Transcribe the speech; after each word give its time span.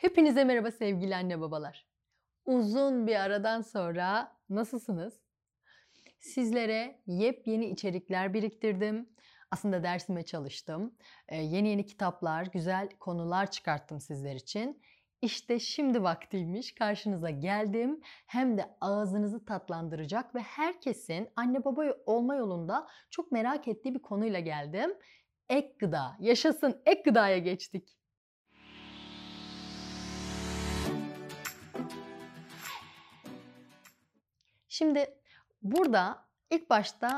Hepinize 0.00 0.44
merhaba 0.44 0.70
sevgili 0.70 1.16
anne 1.16 1.40
babalar. 1.40 1.86
Uzun 2.44 3.06
bir 3.06 3.16
aradan 3.16 3.60
sonra 3.60 4.36
nasılsınız? 4.50 5.20
Sizlere 6.20 7.02
yepyeni 7.06 7.66
içerikler 7.66 8.34
biriktirdim. 8.34 9.08
Aslında 9.50 9.82
dersime 9.82 10.22
çalıştım. 10.22 10.94
Ee, 11.28 11.36
yeni 11.36 11.68
yeni 11.68 11.86
kitaplar, 11.86 12.46
güzel 12.46 12.88
konular 13.00 13.50
çıkarttım 13.50 14.00
sizler 14.00 14.34
için. 14.34 14.82
İşte 15.22 15.58
şimdi 15.58 16.02
vaktiymiş. 16.02 16.74
Karşınıza 16.74 17.30
geldim. 17.30 18.00
Hem 18.26 18.58
de 18.58 18.76
ağzınızı 18.80 19.44
tatlandıracak 19.44 20.34
ve 20.34 20.40
herkesin 20.40 21.28
anne 21.36 21.64
baba 21.64 21.84
olma 22.06 22.34
yolunda 22.34 22.86
çok 23.10 23.32
merak 23.32 23.68
ettiği 23.68 23.94
bir 23.94 24.02
konuyla 24.02 24.40
geldim. 24.40 24.94
Ek 25.48 25.74
gıda. 25.78 26.16
Yaşasın 26.20 26.82
ek 26.86 27.02
gıdaya 27.04 27.38
geçtik. 27.38 27.99
Şimdi 34.70 35.14
burada 35.62 36.28
ilk 36.50 36.70
başta 36.70 37.16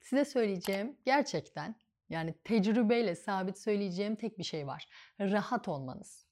size 0.00 0.24
söyleyeceğim 0.24 0.96
gerçekten 1.04 1.74
yani 2.08 2.34
tecrübeyle 2.44 3.14
sabit 3.14 3.58
söyleyeceğim 3.58 4.16
tek 4.16 4.38
bir 4.38 4.44
şey 4.44 4.66
var. 4.66 4.88
Rahat 5.20 5.68
olmanız. 5.68 6.26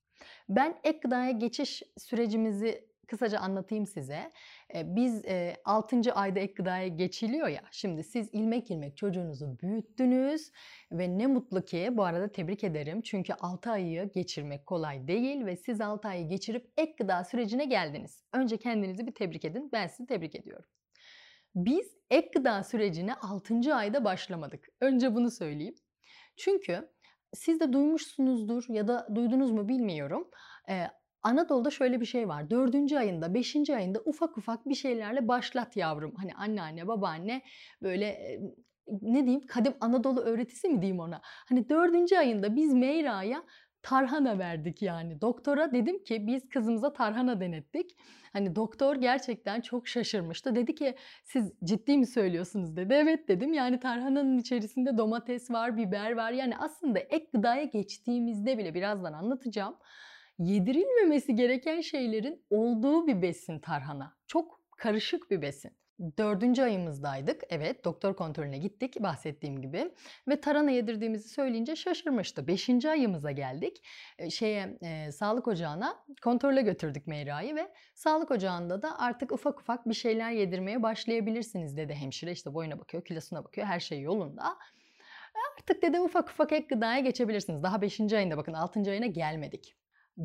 Ben 0.49 0.81
ek 0.85 0.99
gıdaya 1.03 1.31
geçiş 1.31 1.83
sürecimizi 1.99 2.90
kısaca 3.11 3.39
anlatayım 3.39 3.87
size. 3.87 4.33
Biz 4.75 5.23
6. 5.65 6.13
ayda 6.15 6.41
ek 6.41 6.53
gıdaya 6.55 6.89
geçiliyor 6.89 7.49
ya. 7.49 7.63
Şimdi 7.71 8.05
siz 8.05 8.29
ilmek 8.33 8.71
ilmek 8.71 8.97
çocuğunuzu 8.97 9.59
büyüttünüz 9.59 10.53
ve 10.93 11.19
ne 11.19 11.27
mutlu 11.27 11.65
ki 11.65 11.89
bu 11.93 12.05
arada 12.05 12.33
tebrik 12.33 12.65
ederim. 12.65 13.03
Çünkü 13.03 13.33
6 13.33 13.71
ayı 13.71 14.13
geçirmek 14.13 14.67
kolay 14.67 15.09
değil 15.09 15.47
ve 15.47 15.57
siz 15.57 15.81
6 15.81 16.09
ayı 16.09 16.29
geçirip 16.29 16.73
ek 16.77 16.95
gıda 16.99 17.25
sürecine 17.25 17.65
geldiniz. 17.65 18.25
Önce 18.33 18.57
kendinizi 18.57 19.07
bir 19.07 19.15
tebrik 19.15 19.45
edin. 19.45 19.69
Ben 19.73 19.87
sizi 19.87 20.07
tebrik 20.07 20.35
ediyorum. 20.35 20.69
Biz 21.55 21.97
ek 22.11 22.31
gıda 22.35 22.63
sürecine 22.63 23.15
6. 23.15 23.75
ayda 23.75 24.05
başlamadık. 24.05 24.69
Önce 24.81 25.15
bunu 25.15 25.31
söyleyeyim. 25.31 25.75
Çünkü 26.37 26.89
siz 27.35 27.61
de 27.61 27.73
duymuşsunuzdur 27.73 28.65
ya 28.69 28.89
da 28.89 29.09
duydunuz 29.15 29.51
mu 29.51 29.69
bilmiyorum. 29.69 30.31
Anadolu'da 31.23 31.71
şöyle 31.71 32.01
bir 32.01 32.07
şey 32.07 32.29
var. 32.29 32.51
Dördüncü 32.51 32.97
ayında, 32.97 33.35
beşinci 33.35 33.77
ayında 33.77 34.01
ufak 34.05 34.39
ufak 34.39 34.69
bir 34.69 34.75
şeylerle 34.75 35.29
başlat 35.29 35.77
yavrum. 35.77 36.15
Hani 36.17 36.35
anneanne, 36.35 36.89
babaanne 36.89 37.43
böyle 37.83 38.39
ne 39.03 39.25
diyeyim 39.25 39.47
kadim 39.47 39.75
Anadolu 39.81 40.21
öğretisi 40.21 40.69
mi 40.69 40.83
diyeyim 40.83 41.01
ona. 41.01 41.21
Hani 41.23 41.69
dördüncü 41.69 42.17
ayında 42.17 42.57
biz 42.57 42.75
Meyra'ya 42.75 43.43
tarhana 43.83 44.39
verdik 44.39 44.83
yani. 44.83 45.21
Doktora 45.21 45.73
dedim 45.73 46.05
ki 46.05 46.27
biz 46.27 46.49
kızımıza 46.49 46.93
tarhana 46.93 47.41
denettik. 47.41 47.97
Hani 48.33 48.57
doktor 48.57 48.97
gerçekten 48.97 49.61
çok 49.61 49.89
şaşırmıştı. 49.89 50.55
Dedi 50.55 50.75
ki 50.75 50.95
siz 51.25 51.53
ciddi 51.65 51.99
mi 51.99 52.07
söylüyorsunuz 52.07 52.77
dedi. 52.77 52.95
Evet 52.95 53.29
dedim 53.29 53.53
yani 53.53 53.81
tarhananın 53.81 54.39
içerisinde 54.39 54.99
domates 54.99 55.51
var, 55.51 55.77
biber 55.77 56.17
var. 56.17 56.33
Yani 56.33 56.59
aslında 56.59 56.99
ek 56.99 57.27
gıdaya 57.33 57.65
geçtiğimizde 57.65 58.59
bile 58.59 58.75
birazdan 58.75 59.13
anlatacağım 59.13 59.77
yedirilmemesi 60.41 61.35
gereken 61.35 61.81
şeylerin 61.81 62.45
olduğu 62.51 63.07
bir 63.07 63.23
besin 63.23 63.59
tarhana. 63.59 64.17
Çok 64.27 64.61
karışık 64.77 65.31
bir 65.31 65.43
besin. 65.43 65.73
Dördüncü 66.19 66.63
ayımızdaydık. 66.63 67.43
Evet 67.51 67.85
doktor 67.85 68.17
kontrolüne 68.17 68.59
gittik 68.59 69.03
bahsettiğim 69.03 69.63
gibi. 69.63 69.91
Ve 70.29 70.41
tarhana 70.41 70.71
yedirdiğimizi 70.71 71.29
söyleyince 71.29 71.77
şaşırmıştı. 71.77 72.47
Beşinci 72.47 72.91
ayımıza 72.91 73.31
geldik. 73.31 73.83
Şeye 74.31 74.79
e, 74.83 75.13
sağlık 75.13 75.49
ocağına 75.49 76.05
kontrole 76.23 76.63
götürdük 76.63 77.07
Meyra'yı 77.07 77.55
ve 77.55 77.73
sağlık 77.95 78.31
ocağında 78.31 78.83
da 78.83 78.99
artık 78.99 79.33
ufak 79.33 79.61
ufak 79.61 79.89
bir 79.89 79.95
şeyler 79.95 80.31
yedirmeye 80.31 80.83
başlayabilirsiniz 80.83 81.77
dedi 81.77 81.95
hemşire. 81.95 82.33
İşte 82.33 82.55
boyuna 82.55 82.79
bakıyor, 82.79 83.05
kilosuna 83.05 83.45
bakıyor 83.45 83.67
her 83.67 83.81
şey 83.81 84.01
yolunda. 84.01 84.59
Artık 85.59 85.83
dedim 85.83 86.05
ufak 86.05 86.31
ufak 86.31 86.53
ek 86.53 86.67
gıdaya 86.69 87.01
geçebilirsiniz. 87.01 87.63
Daha 87.63 87.83
5. 87.83 88.13
ayında 88.13 88.37
bakın 88.37 88.53
6. 88.53 88.91
ayına 88.91 89.07
gelmedik 89.07 89.80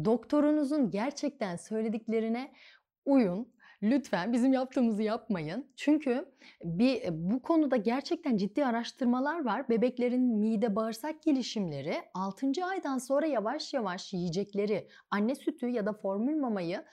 doktorunuzun 0.06 0.92
gerçekten 0.92 1.56
söylediklerine 1.56 2.52
uyun. 3.06 3.56
Lütfen 3.84 4.34
bizim 4.34 4.54
yaptığımızı 4.54 5.04
yapmayın. 5.04 5.68
Çünkü 5.76 6.26
bir 6.64 7.02
bu 7.12 7.42
konuda 7.42 7.76
gerçekten 7.76 8.38
ciddi 8.38 8.66
araştırmalar 8.66 9.46
var. 9.46 9.70
Bebeklerin 9.70 10.40
mide 10.40 10.76
bağırsak 10.76 11.24
gelişimleri 11.24 11.96
6. 12.14 12.52
aydan 12.66 12.98
sonra 12.98 13.26
yavaş 13.26 13.74
yavaş 13.74 14.14
yiyecekleri 14.14 14.88
anne 15.12 15.36
sütü 15.36 15.68
ya 15.68 15.86
da 15.86 15.94
formül 15.94 16.36
mamayı 16.36 16.84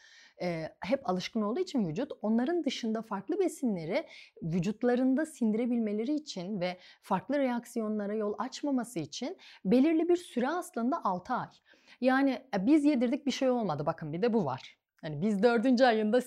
e, 0.42 0.68
hep 0.80 1.10
alışkın 1.10 1.42
olduğu 1.42 1.60
için 1.60 1.88
vücut 1.88 2.12
onların 2.22 2.64
dışında 2.64 3.02
farklı 3.02 3.38
besinleri 3.40 4.06
vücutlarında 4.42 5.26
sindirebilmeleri 5.26 6.14
için 6.14 6.60
ve 6.60 6.78
farklı 7.02 7.38
reaksiyonlara 7.38 8.14
yol 8.14 8.34
açmaması 8.38 8.98
için 8.98 9.36
belirli 9.64 10.08
bir 10.08 10.16
süre 10.16 10.48
aslında 10.48 11.04
6 11.04 11.32
ay. 11.32 11.48
Yani 12.00 12.30
e, 12.30 12.66
biz 12.66 12.84
yedirdik 12.84 13.26
bir 13.26 13.30
şey 13.30 13.50
olmadı. 13.50 13.86
Bakın 13.86 14.12
bir 14.12 14.22
de 14.22 14.32
bu 14.32 14.44
var. 14.44 14.78
Hani 15.02 15.22
biz 15.22 15.42
dördüncü 15.42 15.84
ayında 15.84 16.20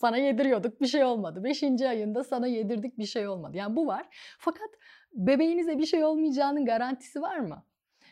sana 0.00 0.16
yediriyorduk 0.16 0.80
bir 0.80 0.86
şey 0.86 1.04
olmadı. 1.04 1.44
Beşinci 1.44 1.88
ayında 1.88 2.24
sana 2.24 2.46
yedirdik 2.46 2.98
bir 2.98 3.06
şey 3.06 3.28
olmadı. 3.28 3.56
Yani 3.56 3.76
bu 3.76 3.86
var. 3.86 4.06
Fakat 4.38 4.70
bebeğinize 5.12 5.78
bir 5.78 5.86
şey 5.86 6.04
olmayacağının 6.04 6.64
garantisi 6.64 7.22
var 7.22 7.38
mı? 7.38 7.64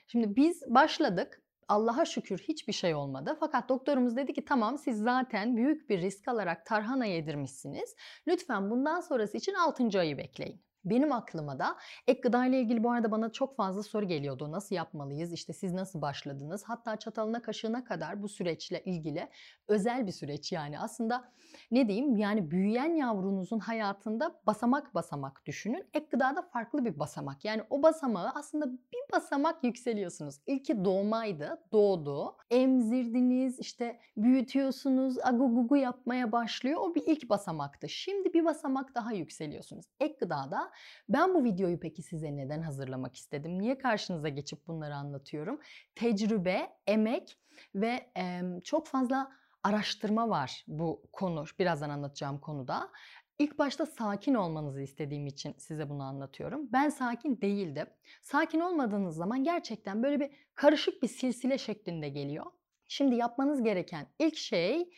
Şimdi 0.06 0.36
biz 0.36 0.62
başladık. 0.68 1.42
Allah'a 1.70 2.04
şükür 2.04 2.38
hiçbir 2.38 2.72
şey 2.72 2.94
olmadı. 2.94 3.36
Fakat 3.40 3.68
doktorumuz 3.68 4.16
dedi 4.16 4.32
ki 4.32 4.44
tamam 4.44 4.78
siz 4.78 4.98
zaten 4.98 5.56
büyük 5.56 5.90
bir 5.90 6.00
risk 6.00 6.28
alarak 6.28 6.66
tarhana 6.66 7.06
yedirmişsiniz. 7.06 7.96
Lütfen 8.26 8.70
bundan 8.70 9.00
sonrası 9.00 9.36
için 9.36 9.54
6. 9.54 9.98
ayı 10.00 10.18
bekleyin. 10.18 10.69
Benim 10.84 11.12
aklıma 11.12 11.58
da 11.58 11.76
ek 12.06 12.20
gıda 12.20 12.46
ile 12.46 12.60
ilgili 12.60 12.84
bu 12.84 12.90
arada 12.90 13.10
bana 13.10 13.32
çok 13.32 13.56
fazla 13.56 13.82
soru 13.82 14.08
geliyordu. 14.08 14.52
Nasıl 14.52 14.74
yapmalıyız? 14.74 15.32
İşte 15.32 15.52
siz 15.52 15.72
nasıl 15.72 16.02
başladınız? 16.02 16.64
Hatta 16.64 16.96
çatalına 16.96 17.42
kaşığına 17.42 17.84
kadar 17.84 18.22
bu 18.22 18.28
süreçle 18.28 18.84
ilgili 18.84 19.28
özel 19.68 20.06
bir 20.06 20.12
süreç 20.12 20.52
yani. 20.52 20.80
Aslında 20.80 21.32
ne 21.70 21.88
diyeyim? 21.88 22.16
Yani 22.16 22.50
büyüyen 22.50 22.94
yavrunuzun 22.94 23.58
hayatında 23.58 24.40
basamak 24.46 24.94
basamak 24.94 25.46
düşünün. 25.46 25.88
Ek 25.94 26.06
gıdada 26.10 26.42
farklı 26.42 26.84
bir 26.84 26.98
basamak. 26.98 27.44
Yani 27.44 27.62
o 27.70 27.82
basamağı 27.82 28.30
aslında 28.34 28.72
bir 28.72 29.12
basamak 29.12 29.64
yükseliyorsunuz. 29.64 30.40
İlki 30.46 30.84
doğmaydı, 30.84 31.62
doğdu. 31.72 32.36
Emzirdiniz, 32.50 33.58
işte 33.58 34.00
büyütüyorsunuz, 34.16 35.18
agugugu 35.22 35.76
yapmaya 35.76 36.32
başlıyor. 36.32 36.80
O 36.80 36.94
bir 36.94 37.02
ilk 37.06 37.28
basamaktı. 37.30 37.88
Şimdi 37.88 38.34
bir 38.34 38.44
basamak 38.44 38.94
daha 38.94 39.12
yükseliyorsunuz. 39.12 39.86
Ek 40.00 40.16
gıdada 40.20 40.69
ben 41.08 41.34
bu 41.34 41.44
videoyu 41.44 41.80
peki 41.80 42.02
size 42.02 42.36
neden 42.36 42.62
hazırlamak 42.62 43.16
istedim? 43.16 43.58
Niye 43.58 43.78
karşınıza 43.78 44.28
geçip 44.28 44.68
bunları 44.68 44.94
anlatıyorum? 44.94 45.60
Tecrübe, 45.94 46.70
emek 46.86 47.38
ve 47.74 48.10
e, 48.16 48.42
çok 48.64 48.86
fazla 48.86 49.32
araştırma 49.62 50.28
var 50.28 50.64
bu 50.68 51.02
konu. 51.12 51.44
Birazdan 51.58 51.90
anlatacağım 51.90 52.38
konuda. 52.38 52.90
İlk 53.38 53.58
başta 53.58 53.86
sakin 53.86 54.34
olmanızı 54.34 54.82
istediğim 54.82 55.26
için 55.26 55.54
size 55.58 55.90
bunu 55.90 56.02
anlatıyorum. 56.02 56.68
Ben 56.72 56.88
sakin 56.88 57.40
değildim. 57.40 57.86
Sakin 58.22 58.60
olmadığınız 58.60 59.16
zaman 59.16 59.44
gerçekten 59.44 60.02
böyle 60.02 60.20
bir 60.20 60.30
karışık 60.54 61.02
bir 61.02 61.08
silsile 61.08 61.58
şeklinde 61.58 62.08
geliyor. 62.08 62.46
Şimdi 62.88 63.14
yapmanız 63.14 63.62
gereken 63.62 64.06
ilk 64.18 64.36
şey 64.36 64.90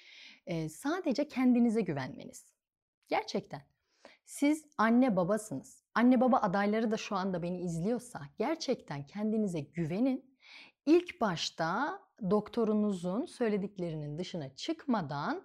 sadece 0.69 1.29
kendinize 1.29 1.81
güvenmeniz. 1.81 2.53
Gerçekten. 3.09 3.72
Siz 4.25 4.65
anne 4.79 5.17
babasınız. 5.17 5.83
Anne 5.95 6.21
baba 6.21 6.37
adayları 6.37 6.91
da 6.91 6.97
şu 6.97 7.17
anda 7.17 7.43
beni 7.43 7.61
izliyorsa 7.61 8.21
gerçekten 8.39 9.07
kendinize 9.07 9.61
güvenin. 9.61 10.33
İlk 10.87 11.21
başta 11.21 12.01
doktorunuzun 12.31 13.27
söylediklerinin 13.27 14.19
dışına 14.19 14.57
çıkmadan 14.57 15.45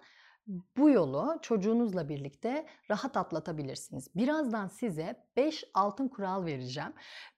bu 0.76 0.90
yolu 0.90 1.38
çocuğunuzla 1.42 2.08
birlikte 2.08 2.66
rahat 2.90 3.16
atlatabilirsiniz. 3.16 4.16
Birazdan 4.16 4.68
size 4.68 5.24
5 5.36 5.64
altın 5.74 6.08
kural 6.08 6.44
vereceğim. 6.44 6.92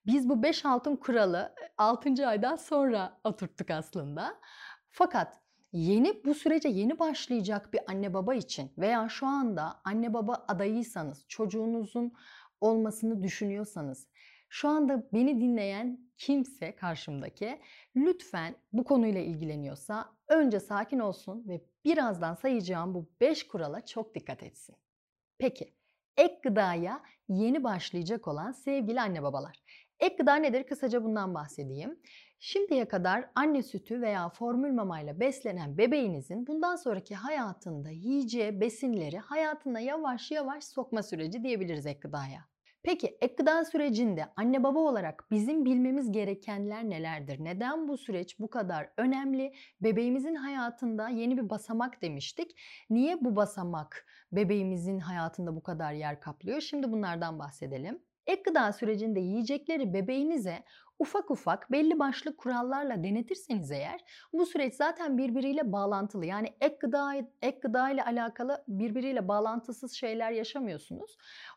Biz 0.07 0.29
bu 0.29 0.43
5 0.43 0.65
altın 0.65 0.97
kuralı 0.97 1.55
6. 1.79 2.29
aydan 2.29 2.57
sonra 2.57 3.21
oturttuk 3.25 3.71
aslında. 3.71 4.41
Fakat 4.91 5.41
Yeni 5.73 6.25
bu 6.25 6.35
sürece 6.35 6.69
yeni 6.69 6.99
başlayacak 6.99 7.73
bir 7.73 7.81
anne 7.87 8.15
baba 8.15 8.35
için 8.35 8.73
veya 8.79 9.09
şu 9.09 9.27
anda 9.27 9.81
anne 9.85 10.13
baba 10.15 10.45
adayıysanız, 10.49 11.25
çocuğunuzun 11.29 12.13
olmasını 12.61 13.23
düşünüyorsanız, 13.23 14.09
şu 14.49 14.69
anda 14.69 15.09
beni 15.13 15.41
dinleyen 15.41 16.01
kimse 16.17 16.77
karşımdaki 16.77 17.61
lütfen 17.97 18.55
bu 18.73 18.85
konuyla 18.85 19.21
ilgileniyorsa 19.21 20.17
önce 20.29 20.61
sakin 20.61 20.99
olsun 20.99 21.49
ve 21.49 21.65
birazdan 21.85 22.35
sayacağım 22.35 22.95
bu 22.95 23.11
5 23.21 23.47
kurala 23.49 23.87
çok 23.87 24.15
dikkat 24.15 24.43
etsin. 24.43 24.77
Peki, 25.39 25.75
ek 26.17 26.41
gıdaya 26.43 27.03
yeni 27.29 27.65
başlayacak 27.65 28.29
olan 28.29 28.53
sevgili 28.53 29.01
anne 29.01 29.23
babalar. 29.23 29.90
Ek 30.01 30.17
gıda 30.17 30.35
nedir? 30.37 30.65
Kısaca 30.65 31.05
bundan 31.05 31.35
bahsedeyim. 31.35 31.99
Şimdiye 32.39 32.89
kadar 32.89 33.31
anne 33.35 33.63
sütü 33.63 34.01
veya 34.03 34.29
formül 34.29 34.73
mamayla 34.73 35.21
beslenen 35.21 35.79
bebeğinizin 35.79 36.47
bundan 36.47 36.77
sonraki 36.77 37.15
hayatında 37.15 37.91
yiyeceği 37.91 38.61
besinleri 38.61 39.19
hayatına 39.19 39.81
yavaş 39.81 40.31
yavaş 40.31 40.65
sokma 40.65 41.03
süreci 41.03 41.43
diyebiliriz 41.43 41.87
ek 41.87 41.99
gıdaya. 42.01 42.41
Peki 42.83 43.19
ek 43.21 43.35
gıda 43.39 43.65
sürecinde 43.65 44.27
anne 44.37 44.63
baba 44.63 44.79
olarak 44.79 45.27
bizim 45.31 45.65
bilmemiz 45.65 46.13
gerekenler 46.13 46.91
nelerdir? 46.91 47.45
Neden 47.45 47.89
bu 47.89 47.99
süreç 47.99 48.39
bu 48.39 48.51
kadar 48.51 48.91
önemli? 48.97 49.53
Bebeğimizin 49.81 50.35
hayatında 50.35 51.09
yeni 51.09 51.37
bir 51.37 51.51
basamak 51.51 52.03
demiştik. 52.03 52.61
Niye 52.91 53.25
bu 53.25 53.37
basamak 53.37 54.07
bebeğimizin 54.33 54.99
hayatında 54.99 55.57
bu 55.57 55.63
kadar 55.63 55.93
yer 55.93 56.21
kaplıyor? 56.21 56.61
Şimdi 56.61 56.93
bunlardan 56.93 57.39
bahsedelim. 57.39 58.10
Ek 58.31 58.43
gıda 58.43 58.73
sürecinde 58.73 59.21
yiyecekleri 59.21 59.95
bebeğinize 59.95 60.63
ufak 60.99 61.31
ufak 61.31 61.73
belli 61.73 61.99
başlı 61.99 62.37
kurallarla 62.37 63.05
denetirseniz 63.05 63.71
eğer 63.71 64.01
bu 64.33 64.47
süreç 64.47 64.75
zaten 64.75 65.19
birbiriyle 65.19 65.73
bağlantılı. 65.73 66.27
Yani 66.27 66.49
ek 66.61 66.77
gıda 66.81 67.15
ek 67.43 67.59
gıda 67.63 67.91
ile 67.91 68.05
alakalı 68.05 68.65
birbiriyle 68.69 69.29
bağlantısız 69.29 69.93
şeyler 69.93 70.31
yaşamıyorsunuz. 70.31 71.17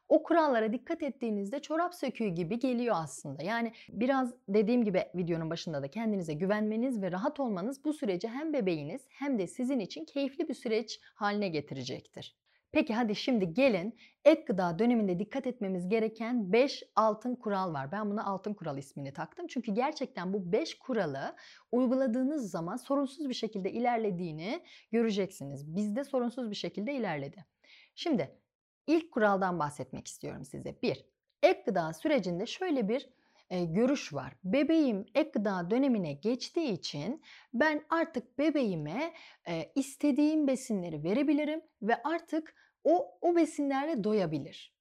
O 0.09 0.23
kurallara 0.23 0.73
dikkat 0.73 1.03
ettiğinizde 1.03 1.59
çorap 1.59 1.95
söküğü 1.95 2.27
gibi 2.27 2.59
geliyor 2.59 2.95
aslında. 2.97 3.43
Yani 3.43 3.73
biraz 3.89 4.33
dediğim 4.47 4.83
gibi 4.83 5.03
videonun 5.15 5.49
başında 5.49 5.83
da 5.83 5.87
kendinize 5.87 6.33
güvenmeniz 6.33 7.01
ve 7.01 7.11
rahat 7.11 7.39
olmanız 7.39 7.85
bu 7.85 7.93
süreci 7.93 8.27
hem 8.27 8.53
bebeğiniz 8.53 9.01
hem 9.09 9.39
de 9.39 9.47
sizin 9.47 9.79
için 9.79 10.05
keyifli 10.05 10.47
bir 10.47 10.53
süreç 10.53 10.99
haline 11.15 11.47
getirecektir. 11.47 12.35
Peki 12.73 12.93
hadi 12.93 13.15
şimdi 13.15 13.53
gelin 13.53 13.95
ek 14.25 14.43
gıda 14.47 14.79
döneminde 14.79 15.19
dikkat 15.19 15.47
etmemiz 15.47 15.89
gereken 15.89 16.53
5 16.53 16.83
altın 16.95 17.35
kural 17.35 17.73
var. 17.73 17.91
Ben 17.91 18.11
buna 18.11 18.25
altın 18.25 18.53
kural 18.53 18.77
ismini 18.77 19.13
taktım. 19.13 19.47
Çünkü 19.47 19.71
gerçekten 19.71 20.33
bu 20.33 20.51
5 20.51 20.79
kuralı 20.79 21.35
uyguladığınız 21.71 22.51
zaman 22.51 22.75
sorunsuz 22.75 23.29
bir 23.29 23.33
şekilde 23.33 23.71
ilerlediğini 23.71 24.63
göreceksiniz. 24.91 25.75
Bizde 25.75 26.03
sorunsuz 26.03 26.49
bir 26.49 26.55
şekilde 26.55 26.93
ilerledi. 26.93 27.45
Şimdi 27.95 28.39
ilk 28.87 29.11
kuraldan 29.11 29.59
bahsetmek 29.59 30.07
istiyorum 30.07 30.45
size. 30.45 30.81
1. 30.81 31.05
Ek 31.43 31.63
gıda 31.65 31.93
sürecinde 31.93 32.45
şöyle 32.45 32.89
bir 32.89 33.09
görüş 33.50 34.13
var. 34.13 34.34
Bebeğim 34.44 35.06
ek 35.16 35.30
gıda 35.34 35.69
dönemine 35.69 36.13
geçtiği 36.13 36.72
için 36.72 37.22
ben 37.54 37.86
artık 37.90 38.38
bebeğime 38.40 39.13
e, 39.48 39.72
istediğim 39.75 40.48
besinleri 40.48 41.04
verebilirim 41.04 41.62
ve 41.81 42.04
artık 42.04 42.56
o 42.84 43.18
o 43.22 43.36
besinlerle 43.36 44.04
doyabilir. 44.04 44.74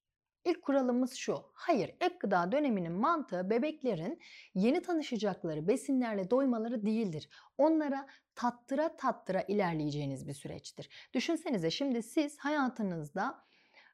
İlk 0.45 0.61
kuralımız 0.61 1.13
şu. 1.13 1.45
Hayır, 1.53 1.95
ek 2.01 2.15
gıda 2.19 2.51
döneminin 2.51 2.91
mantığı 2.91 3.49
bebeklerin 3.49 4.19
yeni 4.53 4.81
tanışacakları 4.81 5.67
besinlerle 5.67 6.29
doymaları 6.29 6.85
değildir. 6.85 7.29
Onlara 7.57 8.07
tattıra 8.35 8.95
tattıra 8.95 9.41
ilerleyeceğiniz 9.41 10.27
bir 10.27 10.33
süreçtir. 10.33 10.89
Düşünsenize 11.13 11.71
şimdi 11.71 12.03
siz 12.03 12.39
hayatınızda 12.39 13.43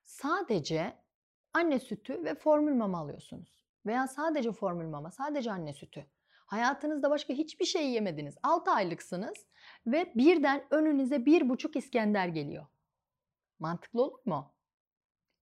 sadece 0.06 0.94
anne 1.54 1.80
sütü 1.80 2.24
ve 2.24 2.36
formül 2.36 2.74
mama 2.74 3.00
alıyorsunuz. 3.00 3.59
Veya 3.86 4.08
sadece 4.08 4.52
formül 4.52 4.88
mama, 4.88 5.12
sadece 5.12 5.52
anne 5.52 5.74
sütü. 5.74 6.06
Hayatınızda 6.46 7.10
başka 7.10 7.34
hiçbir 7.34 7.66
şey 7.66 7.90
yemediniz. 7.90 8.36
6 8.44 8.72
aylıksınız 8.72 9.46
ve 9.88 10.14
birden 10.16 10.66
önünüze 10.72 11.26
bir 11.26 11.50
buçuk 11.50 11.76
İskender 11.76 12.28
geliyor. 12.28 12.66
Mantıklı 13.60 14.04
olur 14.04 14.20
mu? 14.26 14.54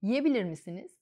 Yiyebilir 0.01 0.44
misiniz? 0.44 0.98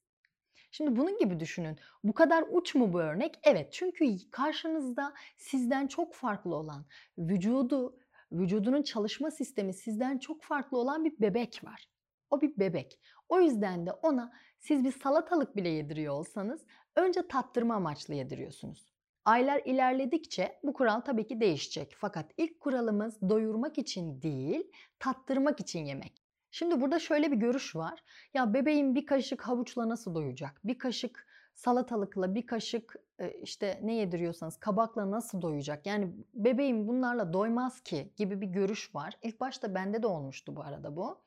Şimdi 0.72 1.00
bunun 1.00 1.18
gibi 1.18 1.40
düşünün. 1.40 1.78
Bu 2.04 2.14
kadar 2.14 2.46
uç 2.52 2.76
mu 2.76 2.94
bu 2.94 3.00
örnek? 3.00 3.40
Evet. 3.44 3.74
Çünkü 3.74 4.30
karşınızda 4.32 5.14
sizden 5.38 5.88
çok 5.88 6.14
farklı 6.14 6.56
olan, 6.56 6.86
vücudu, 7.18 8.00
vücudunun 8.32 8.84
çalışma 8.84 9.32
sistemi 9.32 9.74
sizden 9.74 10.18
çok 10.18 10.44
farklı 10.44 10.78
olan 10.78 11.06
bir 11.06 11.20
bebek 11.20 11.64
var. 11.64 11.90
O 12.30 12.42
bir 12.42 12.58
bebek. 12.58 13.00
O 13.30 13.40
yüzden 13.40 13.86
de 13.86 13.92
ona 13.92 14.34
siz 14.60 14.84
bir 14.84 14.92
salatalık 14.92 15.56
bile 15.56 15.70
yediriyor 15.70 16.14
olsanız 16.14 16.66
önce 16.96 17.28
tattırma 17.28 17.76
amaçlı 17.76 18.14
yediriyorsunuz. 18.14 18.96
Aylar 19.26 19.62
ilerledikçe 19.66 20.60
bu 20.64 20.74
kural 20.74 21.00
tabii 21.00 21.28
ki 21.28 21.40
değişecek. 21.42 21.96
Fakat 21.98 22.26
ilk 22.38 22.60
kuralımız 22.60 23.22
doyurmak 23.30 23.78
için 23.78 24.22
değil, 24.22 24.72
tattırmak 25.00 25.60
için 25.60 25.86
yemek. 25.86 26.24
Şimdi 26.52 26.82
burada 26.82 27.00
şöyle 27.00 27.32
bir 27.32 27.38
görüş 27.38 27.76
var. 27.76 28.04
Ya 28.34 28.54
bebeğim 28.54 28.96
bir 28.96 29.06
kaşık 29.06 29.42
havuçla 29.42 29.90
nasıl 29.90 30.16
doyacak? 30.16 30.62
Bir 30.64 30.78
kaşık 30.78 31.28
salatalıkla, 31.56 32.36
bir 32.36 32.46
kaşık 32.46 32.96
işte 33.42 33.80
ne 33.84 33.96
yediriyorsanız 33.96 34.58
kabakla 34.58 35.12
nasıl 35.12 35.42
doyacak? 35.42 35.86
Yani 35.86 36.14
bebeğim 36.34 36.88
bunlarla 36.88 37.34
doymaz 37.34 37.82
ki 37.82 38.14
gibi 38.18 38.42
bir 38.42 38.48
görüş 38.48 38.96
var. 38.96 39.18
İlk 39.24 39.40
başta 39.40 39.76
bende 39.76 40.04
de 40.04 40.08
olmuştu 40.08 40.56
bu 40.56 40.62
arada 40.62 40.96
bu. 40.96 41.25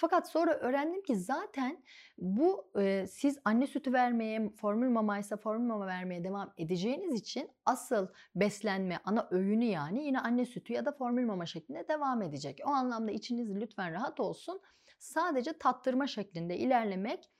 Fakat 0.00 0.30
sonra 0.30 0.54
öğrendim 0.54 1.02
ki 1.02 1.16
zaten 1.16 1.82
bu 2.18 2.70
e, 2.80 3.06
siz 3.06 3.38
anne 3.44 3.66
sütü 3.66 3.92
vermeye, 3.92 4.50
formül 4.60 4.88
mamaysa 4.88 5.36
formül 5.36 5.66
mama 5.66 5.86
vermeye 5.86 6.24
devam 6.24 6.52
edeceğiniz 6.58 7.20
için 7.20 7.50
asıl 7.66 8.08
beslenme, 8.34 8.98
ana 9.04 9.28
öğünü 9.30 9.64
yani 9.64 10.04
yine 10.04 10.20
anne 10.20 10.44
sütü 10.44 10.72
ya 10.72 10.84
da 10.84 10.92
formül 10.92 11.26
mama 11.26 11.46
şeklinde 11.46 11.88
devam 11.88 12.22
edecek. 12.22 12.60
O 12.66 12.68
anlamda 12.70 13.10
içiniz 13.10 13.54
lütfen 13.54 13.92
rahat 13.92 14.20
olsun. 14.20 14.60
Sadece 14.98 15.52
tattırma 15.58 16.06
şeklinde 16.06 16.56
ilerlemek 16.58 17.30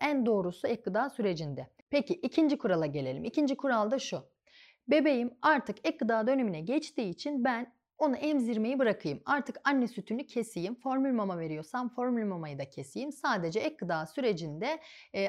en 0.00 0.26
doğrusu 0.26 0.66
ek 0.66 0.82
gıda 0.82 1.10
sürecinde. 1.10 1.70
Peki 1.90 2.14
ikinci 2.14 2.58
kurala 2.58 2.86
gelelim. 2.86 3.24
İkinci 3.24 3.56
kural 3.56 3.90
da 3.90 3.98
şu. 3.98 4.22
Bebeğim 4.88 5.30
artık 5.42 5.78
ek 5.84 5.96
gıda 5.96 6.26
dönemine 6.26 6.60
geçtiği 6.60 7.10
için 7.10 7.44
ben 7.44 7.74
onu 8.02 8.16
emzirmeyi 8.16 8.78
bırakayım. 8.78 9.22
Artık 9.26 9.60
anne 9.64 9.88
sütünü 9.88 10.26
keseyim. 10.26 10.74
Formül 10.74 11.12
mama 11.12 11.38
veriyorsam 11.38 11.88
formül 11.88 12.24
mamayı 12.24 12.58
da 12.58 12.70
keseyim. 12.70 13.12
Sadece 13.12 13.60
ek 13.60 13.76
gıda 13.78 14.06
sürecinde 14.06 14.80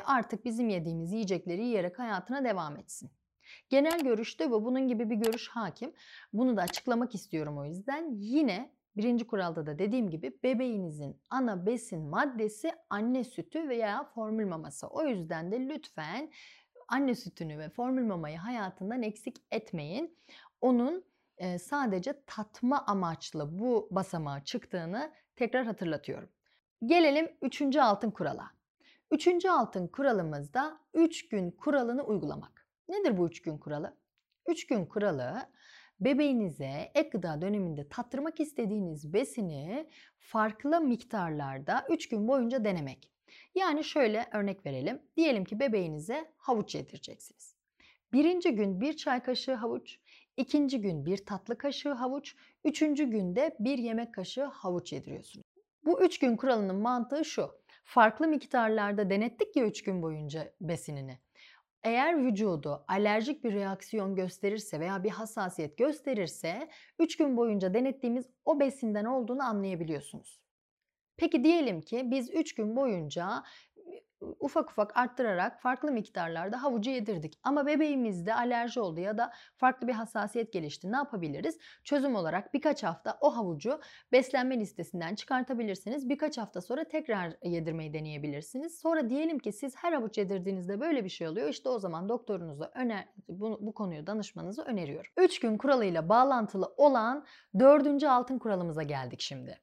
artık 0.06 0.46
bizim 0.46 0.70
yediğimiz 0.70 1.12
yiyecekleri 1.12 1.66
yiyerek 1.66 2.00
hayatına 2.00 2.44
devam 2.44 2.78
etsin. 2.78 3.12
Genel 3.70 4.00
görüşte 4.00 4.46
ve 4.46 4.52
bunun 4.52 4.88
gibi 4.88 5.10
bir 5.10 5.16
görüş 5.16 5.48
hakim. 5.50 5.94
Bunu 6.34 6.58
da 6.58 6.62
açıklamak 6.62 7.16
istiyorum 7.16 7.58
o 7.58 7.66
yüzden. 7.66 8.12
Yine 8.12 8.74
birinci 8.98 9.28
kuralda 9.28 9.66
da 9.66 9.80
dediğim 9.80 10.10
gibi 10.10 10.40
bebeğinizin 10.44 11.22
ana 11.30 11.66
besin 11.66 12.02
maddesi 12.10 12.72
anne 12.90 13.24
sütü 13.24 13.70
veya 13.70 14.04
formül 14.04 14.48
maması. 14.48 14.88
O 14.88 15.04
yüzden 15.04 15.52
de 15.52 15.60
lütfen 15.60 16.32
anne 16.88 17.16
sütünü 17.16 17.60
ve 17.60 17.70
formül 17.70 18.06
mamayı 18.06 18.38
hayatından 18.38 19.04
eksik 19.04 19.38
etmeyin. 19.52 20.18
Onun 20.62 21.13
sadece 21.60 22.24
tatma 22.28 22.86
amaçlı 22.88 23.60
bu 23.60 23.88
basamağa 23.92 24.44
çıktığını 24.44 25.12
tekrar 25.36 25.66
hatırlatıyorum. 25.66 26.30
Gelelim 26.86 27.32
üçüncü 27.42 27.80
altın 27.80 28.12
kurala. 28.12 28.52
Üçüncü 29.12 29.50
altın 29.50 29.88
kuralımızda 29.88 30.80
3 30.94 31.30
gün 31.30 31.52
kuralını 31.52 32.04
uygulamak. 32.04 32.68
Nedir 32.90 33.18
bu 33.18 33.28
3 33.28 33.42
gün 33.42 33.58
kuralı? 33.58 33.98
3 34.48 34.68
gün 34.68 34.86
kuralı 34.86 35.50
bebeğinize 36.00 36.92
ek 36.96 37.10
gıda 37.10 37.42
döneminde 37.42 37.90
tattırmak 37.90 38.40
istediğiniz 38.40 39.14
besini 39.14 39.90
farklı 40.20 40.82
miktarlarda 40.82 41.86
3 41.90 42.10
gün 42.10 42.28
boyunca 42.28 42.64
denemek. 42.64 43.12
Yani 43.56 43.84
şöyle 43.84 44.28
örnek 44.34 44.66
verelim. 44.66 45.02
Diyelim 45.18 45.46
ki 45.46 45.60
bebeğinize 45.60 46.32
havuç 46.38 46.76
yedireceksiniz. 46.76 47.56
Birinci 48.14 48.56
gün 48.56 48.82
bir 48.82 48.98
çay 48.98 49.24
kaşığı 49.24 49.54
havuç, 49.54 50.00
ikinci 50.38 50.82
gün 50.82 51.06
bir 51.06 51.26
tatlı 51.26 51.58
kaşığı 51.58 51.92
havuç, 51.92 52.36
üçüncü 52.64 53.06
günde 53.06 53.56
bir 53.60 53.78
yemek 53.78 54.14
kaşığı 54.14 54.44
havuç 54.44 54.94
yediriyorsunuz. 54.94 55.46
Bu 55.86 56.04
üç 56.04 56.20
gün 56.20 56.38
kuralının 56.38 56.76
mantığı 56.76 57.26
şu. 57.26 57.52
Farklı 57.84 58.28
miktarlarda 58.28 59.10
denettik 59.10 59.56
ya 59.56 59.66
üç 59.66 59.84
gün 59.84 60.02
boyunca 60.02 60.54
besinini. 60.62 61.20
Eğer 61.84 62.26
vücudu 62.26 62.86
alerjik 62.88 63.44
bir 63.44 63.54
reaksiyon 63.54 64.16
gösterirse 64.16 64.80
veya 64.80 65.04
bir 65.04 65.10
hassasiyet 65.10 65.78
gösterirse 65.78 66.70
3 67.00 67.18
gün 67.18 67.38
boyunca 67.38 67.74
denettiğimiz 67.74 68.26
o 68.46 68.60
besinden 68.60 69.06
olduğunu 69.06 69.44
anlayabiliyorsunuz. 69.44 70.40
Peki 71.18 71.44
diyelim 71.44 71.82
ki 71.82 72.02
biz 72.06 72.30
3 72.30 72.56
gün 72.56 72.76
boyunca 72.76 73.44
ufak 74.40 74.72
ufak 74.72 74.98
arttırarak 74.98 75.62
farklı 75.62 75.92
miktarlarda 75.92 76.64
havucu 76.64 76.90
yedirdik. 76.90 77.40
Ama 77.44 77.66
bebeğimizde 77.66 78.36
alerji 78.36 78.80
oldu 78.80 79.00
ya 79.00 79.18
da 79.18 79.32
farklı 79.56 79.88
bir 79.88 79.94
hassasiyet 79.94 80.54
gelişti. 80.54 80.92
Ne 80.92 80.96
yapabiliriz? 80.96 81.58
Çözüm 81.84 82.16
olarak 82.16 82.54
birkaç 82.54 82.84
hafta 82.84 83.18
o 83.22 83.36
havucu 83.36 83.80
beslenme 84.12 84.60
listesinden 84.60 85.16
çıkartabilirsiniz. 85.16 86.10
Birkaç 86.10 86.38
hafta 86.38 86.62
sonra 86.62 86.84
tekrar 86.84 87.34
yedirmeyi 87.44 87.94
deneyebilirsiniz. 87.94 88.80
Sonra 88.80 89.10
diyelim 89.10 89.40
ki 89.40 89.52
siz 89.52 89.76
her 89.76 89.94
havuç 89.94 90.18
yedirdiğinizde 90.18 90.80
böyle 90.80 91.04
bir 91.04 91.10
şey 91.10 91.28
oluyor. 91.28 91.50
İşte 91.50 91.70
o 91.70 91.80
zaman 91.80 92.10
doktorunuza 92.10 92.72
öner 92.76 93.08
bu, 93.30 93.58
bu 93.62 93.74
konuyu 93.74 94.08
danışmanızı 94.08 94.62
öneriyorum. 94.64 95.12
3 95.18 95.40
gün 95.40 95.58
kuralıyla 95.58 96.10
bağlantılı 96.10 96.74
olan 96.78 97.26
dördüncü 97.60 98.08
altın 98.08 98.40
kuralımıza 98.40 98.84
geldik 98.84 99.22
şimdi. 99.22 99.60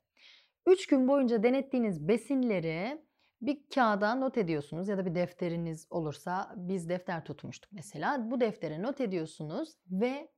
3 0.66 0.86
gün 0.86 1.08
boyunca 1.08 1.42
denettiğiniz 1.42 2.08
besinleri 2.08 3.09
Bir 3.42 3.58
kağıda 3.74 4.14
not 4.14 4.38
ediyorsunuz 4.38 4.88
ya 4.88 4.98
da 4.98 5.06
bir 5.06 5.14
defteriniz 5.14 5.86
olursa 5.90 6.54
biz 6.56 6.88
defter 6.88 7.24
tutmuştuk 7.24 7.72
mesela. 7.72 8.30
Bu 8.30 8.40
deftere 8.40 8.82
not 8.82 9.00
ediyorsunuz 9.00 9.74
ve 9.90 10.28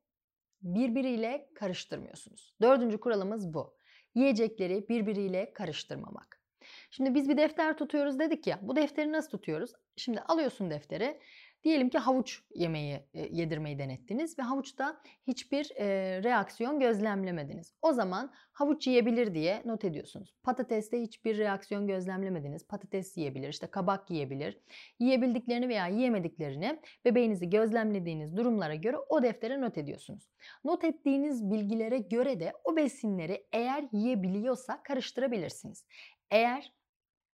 birbiriyle 0.62 1.49
karıştırmıyorsunuz. 1.54 2.54
Dördüncü 2.62 3.00
kuralımız 3.00 3.54
bu. 3.54 3.76
Yiyecekleri 4.14 4.88
birbiriyle 4.88 5.52
karıştırmamak. 5.52 6.42
Şimdi 6.90 7.14
biz 7.14 7.28
bir 7.28 7.37
defter 7.37 7.76
tutuyoruz 7.76 8.18
dedik 8.18 8.47
ya. 8.47 8.59
Bu 8.62 8.76
defteri 8.76 9.12
nasıl 9.12 9.30
tutuyoruz? 9.30 9.73
Şimdi 9.97 10.21
alıyorsun 10.21 10.71
defteri. 10.71 11.21
Diyelim 11.64 11.88
ki 11.88 11.99
havuç 11.99 12.42
yemeği 12.54 13.00
e, 13.14 13.28
yedirmeyi 13.31 13.78
denettiniz 13.78 14.38
ve 14.38 14.42
havuçta 14.42 15.00
hiçbir 15.26 15.71
e, 15.76 15.87
reaksiyon 16.23 16.81
gözlemlemediniz. 16.81 17.75
O 17.83 17.92
zaman 17.92 18.33
havuç 18.52 18.87
yiyebilir 18.87 19.35
diye 19.35 19.62
not 19.64 19.85
ediyorsunuz. 19.85 20.35
Patateste 20.42 21.00
hiçbir 21.00 21.38
reaksiyon 21.38 21.87
gözlemlemediniz. 21.87 22.66
Patates 22.66 23.16
yiyebilir, 23.16 23.49
işte 23.49 23.66
kabak 23.66 24.11
yiyebilir. 24.11 24.59
Yiyebildiklerini 24.99 25.69
veya 25.69 25.87
yiyemediklerini 25.87 26.81
bebeğinizi 27.04 27.50
gözlemlediğiniz 27.50 28.37
durumlara 28.37 28.75
göre 28.75 28.97
o 29.09 29.23
deftere 29.23 29.61
not 29.61 29.78
ediyorsunuz. 29.78 30.31
Not 30.64 30.85
ettiğiniz 30.85 31.50
bilgilere 31.50 31.99
göre 31.99 32.40
de 32.40 32.52
o 32.64 32.76
besinleri 32.76 33.47
eğer 33.52 33.85
yiyebiliyorsa 33.92 34.83
karıştırabilirsiniz. 34.83 35.87
Eğer 36.31 36.73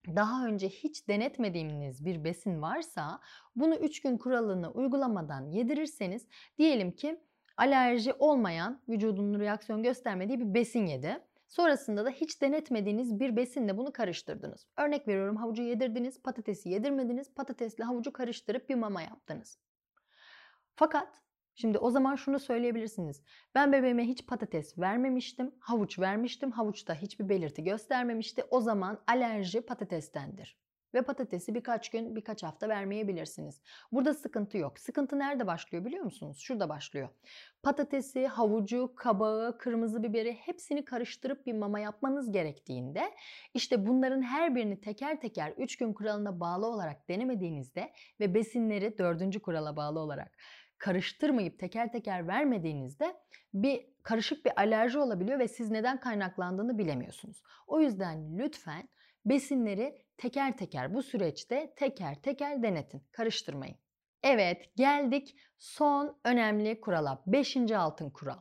daha 0.07 0.45
önce 0.45 0.69
hiç 0.69 1.07
denetmediğiniz 1.07 2.05
bir 2.05 2.23
besin 2.23 2.61
varsa 2.61 3.19
bunu 3.55 3.75
3 3.75 4.01
gün 4.01 4.17
kuralını 4.17 4.71
uygulamadan 4.71 5.45
yedirirseniz 5.51 6.27
diyelim 6.57 6.91
ki 6.91 7.19
alerji 7.57 8.13
olmayan 8.13 8.81
vücudunun 8.89 9.39
reaksiyon 9.39 9.83
göstermediği 9.83 10.39
bir 10.39 10.53
besin 10.53 10.85
yedi. 10.85 11.19
Sonrasında 11.47 12.05
da 12.05 12.09
hiç 12.09 12.41
denetmediğiniz 12.41 13.19
bir 13.19 13.35
besinle 13.35 13.77
bunu 13.77 13.91
karıştırdınız. 13.91 14.67
Örnek 14.77 15.07
veriyorum 15.07 15.35
havucu 15.35 15.63
yedirdiniz, 15.63 16.21
patatesi 16.21 16.69
yedirmediniz, 16.69 17.33
patatesle 17.33 17.83
havucu 17.83 18.13
karıştırıp 18.13 18.69
bir 18.69 18.75
mama 18.75 19.01
yaptınız. 19.01 19.59
Fakat 20.75 21.21
Şimdi 21.59 21.77
o 21.77 21.91
zaman 21.91 22.15
şunu 22.15 22.39
söyleyebilirsiniz. 22.39 23.21
Ben 23.55 23.71
bebeğime 23.71 24.03
hiç 24.03 24.27
patates 24.27 24.79
vermemiştim, 24.79 25.51
havuç 25.59 25.99
vermiştim. 25.99 26.51
Havuçta 26.51 26.93
hiçbir 26.93 27.29
belirti 27.29 27.63
göstermemişti. 27.63 28.43
O 28.49 28.61
zaman 28.61 28.99
alerji 29.07 29.61
patatestendir. 29.61 30.57
Ve 30.93 31.01
patatesi 31.01 31.55
birkaç 31.55 31.89
gün, 31.89 32.15
birkaç 32.15 32.43
hafta 32.43 32.69
vermeyebilirsiniz. 32.69 33.61
Burada 33.91 34.13
sıkıntı 34.13 34.57
yok. 34.57 34.79
Sıkıntı 34.79 35.19
nerede 35.19 35.47
başlıyor 35.47 35.85
biliyor 35.85 36.03
musunuz? 36.03 36.39
Şurada 36.39 36.69
başlıyor. 36.69 37.09
Patatesi, 37.63 38.27
havucu, 38.27 38.93
kabağı, 38.95 39.57
kırmızı 39.57 40.03
biberi 40.03 40.33
hepsini 40.33 40.85
karıştırıp 40.85 41.45
bir 41.45 41.53
mama 41.53 41.79
yapmanız 41.79 42.31
gerektiğinde 42.31 43.03
işte 43.53 43.87
bunların 43.87 44.21
her 44.21 44.55
birini 44.55 44.81
teker 44.81 45.21
teker 45.21 45.53
3 45.57 45.77
gün 45.77 45.93
kuralına 45.93 46.39
bağlı 46.39 46.65
olarak 46.65 47.09
denemediğinizde 47.09 47.93
ve 48.19 48.33
besinleri 48.33 48.97
4. 48.97 49.41
kurala 49.41 49.75
bağlı 49.75 49.99
olarak 49.99 50.37
karıştırmayıp 50.77 51.59
teker 51.59 51.91
teker 51.91 52.27
vermediğinizde 52.27 53.15
bir 53.53 53.85
karışık 54.03 54.45
bir 54.45 54.59
alerji 54.59 54.99
olabiliyor 54.99 55.39
ve 55.39 55.47
siz 55.47 55.71
neden 55.71 55.99
kaynaklandığını 55.99 56.77
bilemiyorsunuz. 56.77 57.43
O 57.67 57.79
yüzden 57.79 58.37
lütfen 58.37 58.89
besinleri 59.25 60.05
teker 60.17 60.57
teker 60.57 60.93
bu 60.93 61.03
süreçte 61.03 61.73
teker 61.75 62.21
teker 62.21 62.63
denetin. 62.63 63.03
Karıştırmayın. 63.11 63.75
Evet 64.23 64.75
geldik 64.75 65.35
son 65.57 66.19
önemli 66.25 66.81
kurala. 66.81 67.23
Beşinci 67.27 67.77
altın 67.77 68.09
kural. 68.09 68.39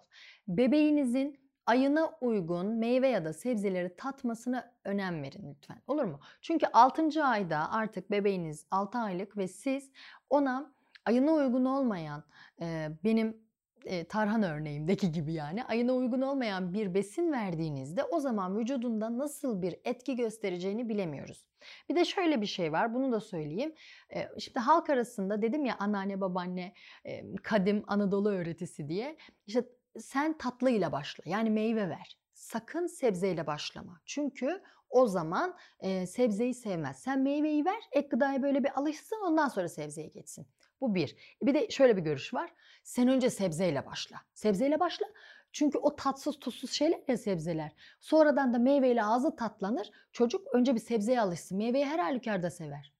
Bebeğinizin 0.48 1.46
ayına 1.66 2.18
uygun 2.20 2.66
meyve 2.66 3.08
ya 3.08 3.24
da 3.24 3.32
sebzeleri 3.32 3.96
tatmasına 3.96 4.74
önem 4.84 5.22
verin 5.22 5.54
lütfen. 5.54 5.82
Olur 5.86 6.04
mu? 6.04 6.20
Çünkü 6.42 6.66
6. 6.72 7.24
ayda 7.24 7.72
artık 7.72 8.10
bebeğiniz 8.10 8.66
6 8.70 8.98
aylık 8.98 9.36
ve 9.36 9.48
siz 9.48 9.92
ona 10.30 10.75
ayına 11.06 11.32
uygun 11.32 11.64
olmayan 11.64 12.24
e, 12.60 12.88
benim 13.04 13.46
e, 13.84 14.04
tarhan 14.04 14.42
örneğimdeki 14.42 15.12
gibi 15.12 15.32
yani 15.32 15.64
ayına 15.64 15.92
uygun 15.92 16.20
olmayan 16.20 16.72
bir 16.72 16.94
besin 16.94 17.32
verdiğinizde 17.32 18.04
o 18.04 18.20
zaman 18.20 18.58
vücudunda 18.58 19.18
nasıl 19.18 19.62
bir 19.62 19.76
etki 19.84 20.16
göstereceğini 20.16 20.88
bilemiyoruz. 20.88 21.46
Bir 21.88 21.96
de 21.96 22.04
şöyle 22.04 22.40
bir 22.40 22.46
şey 22.46 22.72
var 22.72 22.94
bunu 22.94 23.12
da 23.12 23.20
söyleyeyim. 23.20 23.74
E, 24.14 24.28
şimdi 24.38 24.58
halk 24.58 24.90
arasında 24.90 25.42
dedim 25.42 25.64
ya 25.64 25.76
anneanne 25.78 26.20
babaanne 26.20 26.72
e, 27.04 27.36
kadim 27.42 27.84
Anadolu 27.86 28.30
öğretisi 28.30 28.88
diye 28.88 29.16
işte 29.46 29.64
sen 29.98 30.38
tatlıyla 30.38 30.92
başla 30.92 31.22
yani 31.26 31.50
meyve 31.50 31.88
ver. 31.88 32.18
Sakın 32.34 32.86
sebzeyle 32.86 33.46
başlama. 33.46 34.00
Çünkü 34.04 34.62
o 34.90 35.06
zaman 35.06 35.56
e, 35.80 36.06
sebzeyi 36.06 36.54
sevmez. 36.54 36.98
Sen 36.98 37.20
meyveyi 37.20 37.64
ver, 37.64 37.82
ek 37.92 38.08
gıdaya 38.08 38.42
böyle 38.42 38.64
bir 38.64 38.78
alışsın 38.78 39.20
ondan 39.26 39.48
sonra 39.48 39.68
sebzeye 39.68 40.08
geçsin. 40.08 40.46
Bu 40.80 40.94
bir. 40.94 41.36
Bir 41.42 41.54
de 41.54 41.70
şöyle 41.70 41.96
bir 41.96 42.02
görüş 42.02 42.34
var. 42.34 42.52
Sen 42.84 43.08
önce 43.08 43.30
sebzeyle 43.30 43.86
başla. 43.86 44.16
Sebzeyle 44.34 44.80
başla. 44.80 45.06
Çünkü 45.52 45.78
o 45.78 45.96
tatsız 45.96 46.38
tuzsuz 46.38 46.70
şeyler 46.70 47.00
ya 47.08 47.16
sebzeler. 47.16 47.72
Sonradan 48.00 48.54
da 48.54 48.58
meyveyle 48.58 49.04
ağzı 49.04 49.36
tatlanır. 49.36 49.90
Çocuk 50.12 50.54
önce 50.54 50.74
bir 50.74 50.80
sebzeye 50.80 51.20
alışsın. 51.20 51.58
Meyveyi 51.58 51.86
her 51.86 51.98
halükarda 51.98 52.50
sever. 52.50 52.92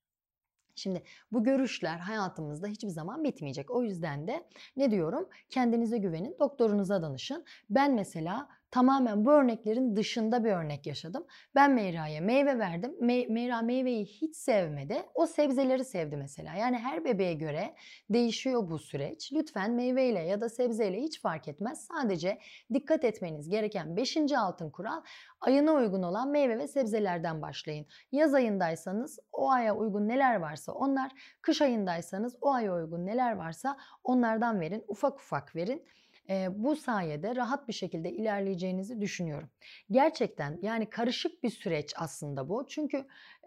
Şimdi 0.74 1.02
bu 1.32 1.44
görüşler 1.44 1.98
hayatımızda 1.98 2.66
hiçbir 2.66 2.88
zaman 2.88 3.24
bitmeyecek. 3.24 3.70
O 3.70 3.82
yüzden 3.82 4.26
de 4.26 4.46
ne 4.76 4.90
diyorum? 4.90 5.28
Kendinize 5.50 5.98
güvenin, 5.98 6.36
doktorunuza 6.40 7.02
danışın. 7.02 7.44
Ben 7.70 7.94
mesela 7.94 8.48
tamamen 8.76 9.24
bu 9.24 9.32
örneklerin 9.32 9.96
dışında 9.96 10.44
bir 10.44 10.50
örnek 10.50 10.86
yaşadım. 10.86 11.26
Ben 11.54 11.72
Meyra'ya 11.72 12.20
meyve 12.20 12.58
verdim. 12.58 12.96
Me 13.00 13.26
Meyra 13.26 13.62
meyveyi 13.62 14.04
hiç 14.04 14.36
sevmedi. 14.36 15.02
O 15.14 15.26
sebzeleri 15.26 15.84
sevdi 15.84 16.16
mesela. 16.16 16.54
Yani 16.54 16.78
her 16.78 17.04
bebeğe 17.04 17.34
göre 17.34 17.74
değişiyor 18.10 18.70
bu 18.70 18.78
süreç. 18.78 19.32
Lütfen 19.32 19.72
meyveyle 19.72 20.20
ya 20.20 20.40
da 20.40 20.48
sebzeyle 20.48 21.00
hiç 21.00 21.20
fark 21.20 21.48
etmez. 21.48 21.88
Sadece 21.92 22.38
dikkat 22.74 23.04
etmeniz 23.04 23.48
gereken 23.48 23.96
5. 23.96 24.16
altın 24.38 24.70
kural 24.70 25.02
ayına 25.40 25.72
uygun 25.72 26.02
olan 26.02 26.28
meyve 26.28 26.58
ve 26.58 26.68
sebzelerden 26.68 27.42
başlayın. 27.42 27.86
Yaz 28.12 28.34
ayındaysanız 28.34 29.18
o 29.32 29.50
aya 29.50 29.76
uygun 29.76 30.08
neler 30.08 30.36
varsa 30.36 30.72
onlar, 30.72 31.12
kış 31.42 31.62
ayındaysanız 31.62 32.36
o 32.40 32.52
aya 32.52 32.74
uygun 32.74 33.06
neler 33.06 33.32
varsa 33.32 33.76
onlardan 34.04 34.60
verin. 34.60 34.84
Ufak 34.88 35.14
ufak 35.14 35.56
verin 35.56 35.86
e, 36.30 36.48
bu 36.64 36.76
sayede 36.76 37.36
rahat 37.36 37.68
bir 37.68 37.72
şekilde 37.72 38.12
ilerleyeceğinizi 38.12 39.00
düşünüyorum. 39.00 39.50
Gerçekten 39.90 40.58
yani 40.62 40.90
karışık 40.90 41.42
bir 41.42 41.50
süreç 41.50 41.94
aslında 41.96 42.48
bu. 42.48 42.66
Çünkü 42.68 42.96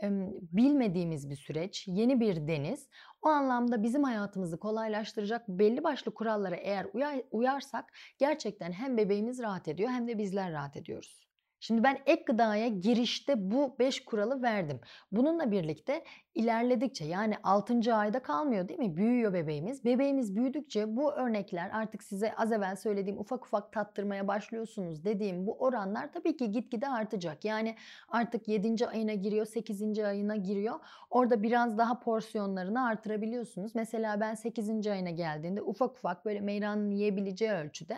e, 0.04 0.10
bilmediğimiz 0.52 1.30
bir 1.30 1.36
süreç, 1.36 1.88
yeni 1.88 2.20
bir 2.20 2.48
deniz. 2.48 2.90
O 3.22 3.28
anlamda 3.28 3.84
bizim 3.84 4.04
hayatımızı 4.04 4.60
kolaylaştıracak 4.60 5.48
belli 5.48 5.84
başlı 5.84 6.14
kurallara 6.14 6.56
eğer 6.56 6.88
uyar, 6.94 7.22
uyarsak 7.32 7.94
gerçekten 8.18 8.72
hem 8.72 8.98
bebeğimiz 8.98 9.40
rahat 9.40 9.68
ediyor 9.68 9.90
hem 9.90 10.08
de 10.08 10.18
bizler 10.18 10.52
rahat 10.52 10.78
ediyoruz. 10.78 11.29
Şimdi 11.60 11.84
ben 11.84 11.98
ek 12.06 12.24
gıdaya 12.26 12.68
girişte 12.68 13.52
bu 13.52 13.76
5 13.80 14.06
kuralı 14.06 14.42
verdim. 14.42 14.80
Bununla 15.12 15.52
birlikte 15.52 16.04
ilerledikçe 16.36 17.06
yani 17.06 17.36
6. 17.44 17.96
ayda 17.96 18.20
kalmıyor 18.20 18.68
değil 18.68 18.80
mi? 18.80 18.96
Büyüyor 18.96 19.34
bebeğimiz. 19.34 19.86
Bebeğimiz 19.86 20.36
büyüdükçe 20.36 20.96
bu 20.96 21.14
örnekler 21.14 21.70
artık 21.74 22.04
size 22.04 22.36
az 22.36 22.52
evvel 22.52 22.76
söylediğim 22.76 23.20
ufak 23.20 23.46
ufak 23.46 23.74
tattırmaya 23.74 24.28
başlıyorsunuz 24.28 25.06
dediğim 25.06 25.48
bu 25.48 25.58
oranlar 25.58 26.14
tabii 26.14 26.38
ki 26.38 26.52
gitgide 26.52 26.88
artacak. 26.88 27.46
Yani 27.46 27.76
artık 28.10 28.48
7. 28.48 28.88
ayına 28.88 29.14
giriyor, 29.14 29.46
8. 29.46 30.00
ayına 30.00 30.36
giriyor. 30.36 30.80
Orada 31.10 31.44
biraz 31.44 31.78
daha 31.78 32.00
porsiyonlarını 32.00 32.86
artırabiliyorsunuz. 32.86 33.76
Mesela 33.76 34.20
ben 34.20 34.36
8. 34.36 34.88
ayına 34.88 35.10
geldiğinde 35.10 35.62
ufak 35.62 35.92
ufak 35.92 36.26
böyle 36.26 36.42
meyranın 36.42 36.92
yiyebileceği 36.92 37.52
ölçüde 37.52 37.98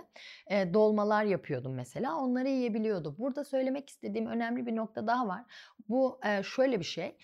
dolmalar 0.73 1.23
yapıyordum 1.23 1.73
mesela. 1.73 2.17
Onları 2.17 2.47
yiyebiliyordu. 2.49 3.15
Burada 3.17 3.43
söylemek 3.51 3.89
istediğim 3.89 4.27
önemli 4.27 4.65
bir 4.65 4.75
nokta 4.75 5.07
daha 5.07 5.27
var. 5.27 5.45
Bu 5.89 6.19
şöyle 6.43 6.79
bir 6.79 6.85
şey. 6.85 7.17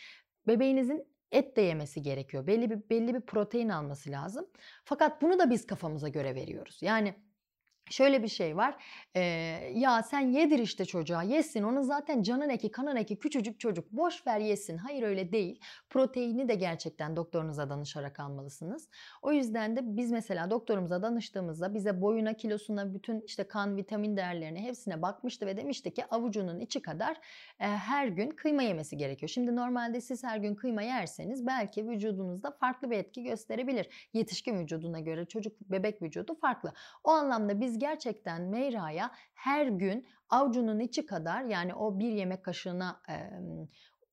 Bebeğinizin 0.48 1.07
et 1.31 1.57
de 1.57 1.62
yemesi 1.62 2.01
gerekiyor. 2.01 2.48
Belli 2.48 2.69
bir 2.69 2.89
belli 2.89 3.13
bir 3.15 3.22
protein 3.22 3.69
alması 3.69 4.12
lazım. 4.12 4.48
Fakat 4.86 5.22
bunu 5.22 5.39
da 5.39 5.50
biz 5.50 5.67
kafamıza 5.67 6.07
göre 6.07 6.36
veriyoruz. 6.36 6.79
Yani 6.81 7.15
Şöyle 7.89 8.24
bir 8.24 8.27
şey 8.27 8.58
var. 8.58 8.75
Ee, 9.15 9.22
ya 9.75 10.03
sen 10.03 10.20
yedir 10.20 10.60
işte 10.60 10.86
çocuğa 10.86 11.24
yesin. 11.24 11.63
Onun 11.63 11.82
zaten 11.82 12.24
canın 12.24 12.50
eki 12.50 12.72
kanın 12.72 12.96
eki 12.96 13.20
küçücük 13.20 13.60
çocuk. 13.60 13.91
Boş 13.91 14.27
ver 14.27 14.39
yesin. 14.39 14.77
Hayır 14.77 15.03
öyle 15.03 15.32
değil. 15.32 15.60
Proteini 15.89 16.50
de 16.50 16.56
gerçekten 16.56 17.15
doktorunuza 17.15 17.70
danışarak 17.70 18.20
almalısınız. 18.20 18.89
O 19.22 19.32
yüzden 19.32 19.75
de 19.75 19.79
biz 19.84 20.12
mesela 20.12 20.50
doktorumuza 20.50 21.01
danıştığımızda 21.01 21.74
bize 21.74 22.01
boyuna 22.01 22.34
kilosuna 22.34 22.94
bütün 22.94 23.22
işte 23.22 23.44
kan 23.48 23.77
vitamin 23.77 24.17
değerlerine 24.17 24.63
hepsine 24.63 25.01
bakmıştı 25.01 25.46
ve 25.46 25.58
demişti 25.58 25.94
ki 25.94 26.06
avucunun 26.06 26.60
içi 26.60 26.82
kadar 26.82 27.17
e, 27.60 27.65
her 27.67 28.08
gün 28.08 28.29
kıyma 28.29 28.63
yemesi 28.63 28.98
gerekiyor. 28.98 29.29
Şimdi 29.29 29.56
normalde 29.56 30.01
siz 30.01 30.24
her 30.24 30.38
gün 30.38 30.56
kıyma 30.56 30.82
yerseniz 30.82 31.48
belki 31.48 31.88
vücudunuzda 31.89 32.51
farklı 32.51 32.91
bir 32.91 32.98
etki 32.98 33.24
gösterebilir. 33.24 34.10
Yetişkin 34.13 34.60
vücuduna 34.60 35.00
göre 35.00 35.25
çocuk 35.25 35.62
bebek 35.62 36.01
vücudu 36.01 36.36
farklı. 36.36 36.74
O 37.03 37.12
anlamda 37.12 37.62
biz 37.62 37.76
gerçekten 37.79 38.41
Meyra'ya 38.41 39.12
her 39.34 39.67
gün 39.67 40.05
avucunun 40.29 40.79
içi 40.79 41.05
kadar 41.05 41.43
yani 41.43 41.74
o 41.75 42.00
bir 42.00 42.12
yemek 42.12 42.43
kaşığına 42.43 43.01
e, 43.10 43.15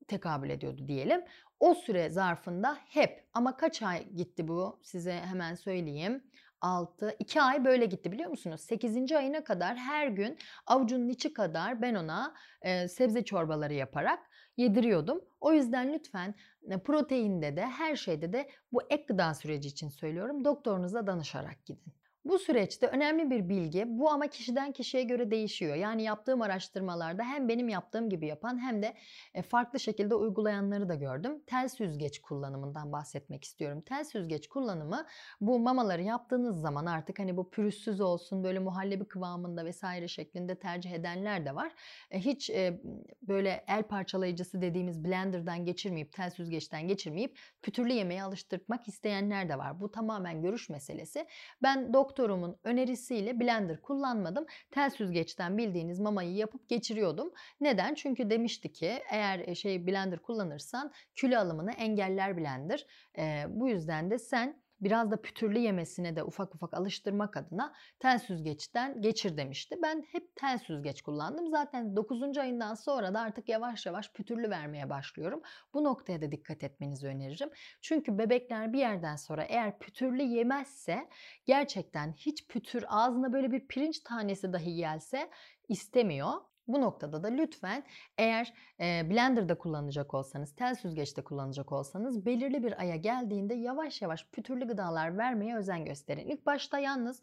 tekabül 0.08 0.50
ediyordu 0.50 0.88
diyelim. 0.88 1.24
O 1.60 1.74
süre 1.74 2.10
zarfında 2.10 2.78
hep 2.88 3.28
ama 3.32 3.56
kaç 3.56 3.82
ay 3.82 4.08
gitti 4.10 4.48
bu 4.48 4.80
size 4.82 5.20
hemen 5.20 5.54
söyleyeyim. 5.54 6.22
6, 6.60 7.16
2 7.18 7.42
ay 7.42 7.64
böyle 7.64 7.86
gitti 7.86 8.12
biliyor 8.12 8.30
musunuz? 8.30 8.60
8. 8.60 9.12
ayına 9.12 9.44
kadar 9.44 9.76
her 9.76 10.08
gün 10.08 10.38
avucunun 10.66 11.08
içi 11.08 11.32
kadar 11.32 11.82
ben 11.82 11.94
ona 11.94 12.34
e, 12.62 12.88
sebze 12.88 13.24
çorbaları 13.24 13.74
yaparak 13.74 14.18
yediriyordum. 14.56 15.20
O 15.40 15.52
yüzden 15.52 15.92
lütfen 15.92 16.34
e, 16.70 16.78
proteinde 16.78 17.56
de 17.56 17.66
her 17.66 17.96
şeyde 17.96 18.32
de 18.32 18.50
bu 18.72 18.82
ek 18.90 19.04
gıda 19.08 19.34
süreci 19.34 19.68
için 19.68 19.88
söylüyorum. 19.88 20.44
Doktorunuza 20.44 21.06
danışarak 21.06 21.66
gidin. 21.66 21.92
Bu 22.24 22.38
süreçte 22.38 22.86
önemli 22.86 23.30
bir 23.30 23.48
bilgi 23.48 23.84
bu 23.88 24.10
ama 24.10 24.26
kişiden 24.26 24.72
kişiye 24.72 25.02
göre 25.02 25.30
değişiyor. 25.30 25.76
Yani 25.76 26.02
yaptığım 26.02 26.42
araştırmalarda 26.42 27.22
hem 27.24 27.48
benim 27.48 27.68
yaptığım 27.68 28.10
gibi 28.10 28.26
yapan 28.26 28.58
hem 28.58 28.82
de 28.82 28.94
e, 29.34 29.42
farklı 29.42 29.80
şekilde 29.80 30.14
uygulayanları 30.14 30.88
da 30.88 30.94
gördüm. 30.94 31.42
Tel 31.46 31.68
süzgeç 31.68 32.18
kullanımından 32.18 32.92
bahsetmek 32.92 33.44
istiyorum. 33.44 33.80
Tel 33.80 34.04
süzgeç 34.04 34.48
kullanımı 34.48 35.06
bu 35.40 35.58
mamaları 35.58 36.02
yaptığınız 36.02 36.60
zaman 36.60 36.86
artık 36.86 37.18
hani 37.18 37.36
bu 37.36 37.50
pürüzsüz 37.50 38.00
olsun 38.00 38.44
böyle 38.44 38.58
muhallebi 38.58 39.04
kıvamında 39.04 39.64
vesaire 39.64 40.08
şeklinde 40.08 40.58
tercih 40.58 40.92
edenler 40.92 41.46
de 41.46 41.54
var. 41.54 41.72
E, 42.10 42.20
hiç 42.20 42.50
e, 42.50 42.80
böyle 43.22 43.64
el 43.68 43.82
parçalayıcısı 43.82 44.62
dediğimiz 44.62 45.04
blenderdan 45.04 45.64
geçirmeyip 45.64 46.12
tel 46.12 46.30
süzgeçten 46.30 46.88
geçirmeyip 46.88 47.38
pütürlü 47.62 47.92
yemeğe 47.92 48.22
alıştırmak 48.22 48.88
isteyenler 48.88 49.48
de 49.48 49.58
var. 49.58 49.80
Bu 49.80 49.90
tamamen 49.90 50.42
görüş 50.42 50.68
meselesi. 50.68 51.26
Ben 51.62 51.92
doktor 51.94 52.13
doktorumun 52.14 52.56
önerisiyle 52.64 53.40
blender 53.40 53.82
kullanmadım. 53.82 54.46
Tel 54.70 54.90
süzgeçten 54.90 55.58
bildiğiniz 55.58 56.00
mamayı 56.00 56.34
yapıp 56.34 56.68
geçiriyordum. 56.68 57.32
Neden? 57.60 57.94
Çünkü 57.94 58.30
demişti 58.30 58.72
ki 58.72 59.02
eğer 59.10 59.38
e, 59.38 59.54
şey 59.54 59.86
blender 59.86 60.18
kullanırsan 60.18 60.92
kilo 61.14 61.38
alımını 61.38 61.72
engeller 61.72 62.36
blender. 62.36 62.86
E, 63.18 63.44
bu 63.48 63.68
yüzden 63.68 64.10
de 64.10 64.18
sen 64.18 64.63
biraz 64.84 65.10
da 65.10 65.20
pütürlü 65.22 65.58
yemesine 65.58 66.16
de 66.16 66.22
ufak 66.24 66.54
ufak 66.54 66.74
alıştırmak 66.74 67.36
adına 67.36 67.74
tel 67.98 68.18
süzgeçten 68.18 69.00
geçir 69.02 69.36
demişti. 69.36 69.76
Ben 69.82 70.04
hep 70.12 70.36
tel 70.36 70.58
süzgeç 70.58 71.02
kullandım. 71.02 71.48
Zaten 71.50 71.96
9. 71.96 72.40
ayından 72.40 72.74
sonra 72.74 73.14
da 73.14 73.20
artık 73.20 73.48
yavaş 73.48 73.86
yavaş 73.86 74.12
pütürlü 74.12 74.50
vermeye 74.50 74.90
başlıyorum. 74.90 75.42
Bu 75.74 75.84
noktaya 75.84 76.22
da 76.22 76.32
dikkat 76.32 76.64
etmenizi 76.64 77.06
öneririm. 77.06 77.50
Çünkü 77.82 78.18
bebekler 78.18 78.72
bir 78.72 78.78
yerden 78.78 79.16
sonra 79.16 79.44
eğer 79.44 79.78
pütürlü 79.78 80.22
yemezse 80.22 81.08
gerçekten 81.46 82.12
hiç 82.12 82.48
pütür 82.48 82.84
ağzına 82.88 83.32
böyle 83.32 83.50
bir 83.52 83.66
pirinç 83.68 84.00
tanesi 84.00 84.52
dahi 84.52 84.74
gelse 84.74 85.30
istemiyor. 85.68 86.32
Bu 86.68 86.80
noktada 86.80 87.22
da 87.22 87.28
lütfen 87.28 87.84
eğer 88.18 88.52
e, 88.80 89.10
blenderda 89.10 89.58
kullanacak 89.58 90.14
olsanız, 90.14 90.54
tel 90.56 90.74
süzgeçte 90.74 91.22
kullanacak 91.22 91.72
olsanız 91.72 92.26
belirli 92.26 92.62
bir 92.62 92.80
aya 92.80 92.96
geldiğinde 92.96 93.54
yavaş 93.54 94.02
yavaş 94.02 94.26
pütürlü 94.32 94.68
gıdalar 94.68 95.18
vermeye 95.18 95.56
özen 95.56 95.84
gösterin. 95.84 96.28
İlk 96.28 96.46
başta 96.46 96.78
yalnız 96.78 97.22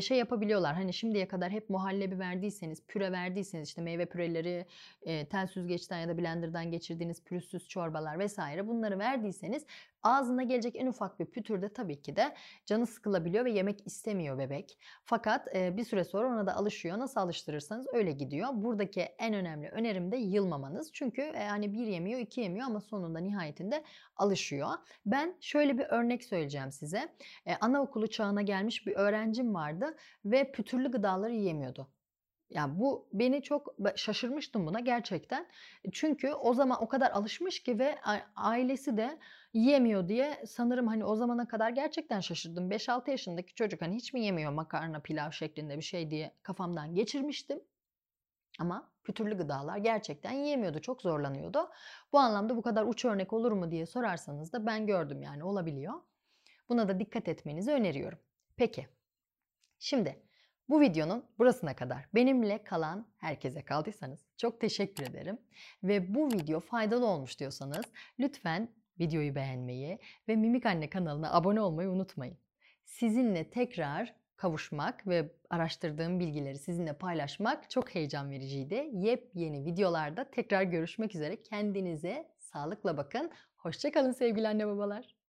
şey 0.00 0.18
yapabiliyorlar. 0.18 0.74
Hani 0.74 0.92
şimdiye 0.92 1.28
kadar 1.28 1.50
hep 1.50 1.70
muhallebi 1.70 2.18
verdiyseniz, 2.18 2.86
püre 2.86 3.12
verdiyseniz 3.12 3.68
işte 3.68 3.82
meyve 3.82 4.06
püreleri, 4.06 4.66
tel 5.04 5.46
süzgeçten 5.46 5.98
ya 5.98 6.08
da 6.08 6.18
blenderdan 6.18 6.70
geçirdiğiniz 6.70 7.24
pürüzsüz 7.24 7.68
çorbalar 7.68 8.18
vesaire 8.18 8.68
bunları 8.68 8.98
verdiyseniz 8.98 9.66
Ağzına 10.02 10.42
gelecek 10.42 10.76
en 10.76 10.86
ufak 10.86 11.20
bir 11.20 11.26
pütürde 11.26 11.72
tabii 11.72 12.02
ki 12.02 12.16
de 12.16 12.34
canı 12.66 12.86
sıkılabiliyor 12.86 13.44
ve 13.44 13.50
yemek 13.50 13.86
istemiyor 13.86 14.38
bebek. 14.38 14.78
Fakat 15.04 15.54
bir 15.54 15.84
süre 15.84 16.04
sonra 16.04 16.28
ona 16.28 16.46
da 16.46 16.56
alışıyor. 16.56 16.98
Nasıl 16.98 17.20
alıştırırsanız 17.20 17.86
öyle 17.92 18.12
gidiyor. 18.12 18.48
Buradaki 18.52 19.00
en 19.00 19.34
önemli 19.34 19.68
önerim 19.68 20.12
de 20.12 20.16
yılmamanız. 20.16 20.92
Çünkü 20.92 21.22
e, 21.22 21.48
hani 21.48 21.72
bir 21.72 21.86
yemiyor, 21.86 22.20
iki 22.20 22.40
yemiyor 22.40 22.66
ama 22.66 22.80
sonunda 22.80 23.18
nihayetinde 23.18 23.84
alışıyor. 24.16 24.70
Ben 25.06 25.36
şöyle 25.40 25.78
bir 25.78 25.84
örnek 25.84 26.24
söyleyeceğim 26.24 26.72
size. 26.72 27.14
Anaokulu 27.60 28.06
çağına 28.06 28.42
gelmiş 28.42 28.86
bir 28.86 28.96
öğrencim 28.96 29.54
vardı 29.54 29.96
ve 30.24 30.52
pütürlü 30.52 30.90
gıdaları 30.90 31.32
yiyemiyordu. 31.32 31.88
Yani 32.50 32.78
bu 32.78 33.08
beni 33.12 33.42
çok 33.42 33.74
şaşırmıştım 33.96 34.66
buna 34.66 34.80
gerçekten. 34.80 35.46
Çünkü 35.92 36.32
o 36.32 36.54
zaman 36.54 36.82
o 36.82 36.88
kadar 36.88 37.10
alışmış 37.10 37.62
ki 37.62 37.78
ve 37.78 37.98
ailesi 38.36 38.96
de 38.96 39.18
yiyemiyor 39.52 40.08
diye 40.08 40.42
sanırım 40.46 40.86
hani 40.86 41.04
o 41.04 41.16
zamana 41.16 41.48
kadar 41.48 41.70
gerçekten 41.70 42.20
şaşırdım. 42.20 42.70
5-6 42.70 43.10
yaşındaki 43.10 43.54
çocuk 43.54 43.82
hani 43.82 43.94
hiç 43.96 44.12
mi 44.12 44.20
yemiyor 44.24 44.52
makarna 44.52 45.00
pilav 45.00 45.30
şeklinde 45.30 45.76
bir 45.76 45.82
şey 45.82 46.10
diye 46.10 46.34
kafamdan 46.42 46.94
geçirmiştim. 46.94 47.60
Ama 48.58 48.92
pütürlü 49.04 49.38
gıdalar 49.38 49.76
gerçekten 49.76 50.32
yiyemiyordu, 50.32 50.80
çok 50.80 51.02
zorlanıyordu. 51.02 51.70
Bu 52.12 52.18
anlamda 52.18 52.56
bu 52.56 52.62
kadar 52.62 52.84
uç 52.84 53.04
örnek 53.04 53.32
olur 53.32 53.52
mu 53.52 53.70
diye 53.70 53.86
sorarsanız 53.86 54.52
da 54.52 54.66
ben 54.66 54.86
gördüm 54.86 55.22
yani 55.22 55.44
olabiliyor. 55.44 55.94
Buna 56.68 56.88
da 56.88 57.00
dikkat 57.00 57.28
etmenizi 57.28 57.72
öneriyorum. 57.72 58.18
Peki, 58.56 58.88
şimdi 59.78 60.22
bu 60.70 60.80
videonun 60.80 61.24
burasına 61.38 61.76
kadar 61.76 62.04
benimle 62.14 62.64
kalan 62.64 63.06
herkese 63.18 63.62
kaldıysanız 63.62 64.20
çok 64.36 64.60
teşekkür 64.60 65.06
ederim. 65.06 65.38
Ve 65.82 66.14
bu 66.14 66.32
video 66.32 66.60
faydalı 66.60 67.06
olmuş 67.06 67.40
diyorsanız 67.40 67.84
lütfen 68.20 68.68
videoyu 69.00 69.34
beğenmeyi 69.34 69.98
ve 70.28 70.36
Mimik 70.36 70.66
Anne 70.66 70.90
kanalına 70.90 71.32
abone 71.32 71.60
olmayı 71.60 71.90
unutmayın. 71.90 72.38
Sizinle 72.84 73.50
tekrar 73.50 74.14
kavuşmak 74.36 75.06
ve 75.06 75.32
araştırdığım 75.50 76.20
bilgileri 76.20 76.58
sizinle 76.58 76.92
paylaşmak 76.92 77.70
çok 77.70 77.94
heyecan 77.94 78.30
vericiydi. 78.30 78.90
Yepyeni 78.92 79.64
videolarda 79.64 80.30
tekrar 80.30 80.62
görüşmek 80.62 81.14
üzere. 81.14 81.42
Kendinize 81.42 82.28
sağlıkla 82.38 82.96
bakın. 82.96 83.30
Hoşçakalın 83.56 84.12
sevgili 84.12 84.48
anne 84.48 84.66
babalar. 84.66 85.19